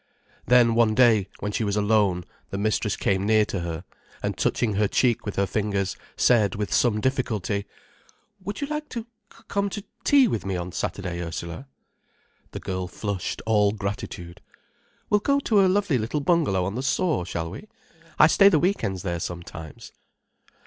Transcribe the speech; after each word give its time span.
Then 0.47 0.73
one 0.73 0.95
day, 0.95 1.27
when 1.41 1.51
she 1.51 1.63
was 1.63 1.75
alone, 1.75 2.25
the 2.49 2.57
mistress 2.57 2.97
came 2.97 3.23
near 3.23 3.45
to 3.45 3.59
her, 3.59 3.83
and 4.23 4.35
touching 4.35 4.73
her 4.73 4.87
cheek 4.87 5.27
with 5.27 5.35
her 5.35 5.45
fingers, 5.45 5.95
said 6.17 6.55
with 6.55 6.73
some 6.73 6.99
difficulty. 6.99 7.67
"Would 8.43 8.61
you 8.61 8.65
like 8.67 8.89
to 8.89 9.05
come 9.47 9.69
to 9.69 9.83
tea 10.03 10.27
with 10.27 10.43
me 10.43 10.55
on 10.57 10.71
Saturday, 10.71 11.21
Ursula?" 11.21 11.67
The 12.49 12.59
girl 12.59 12.87
flushed 12.87 13.43
all 13.45 13.73
gratitude. 13.73 14.41
"We'll 15.11 15.19
go 15.19 15.39
to 15.41 15.63
a 15.63 15.67
lovely 15.69 15.99
little 15.99 16.19
bungalow 16.21 16.65
on 16.65 16.73
the 16.73 16.81
Soar, 16.81 17.23
shall 17.23 17.51
we? 17.51 17.67
I 18.17 18.25
stay 18.25 18.49
the 18.49 18.57
week 18.57 18.83
ends 18.83 19.03
there 19.03 19.19
sometimes." 19.19 19.91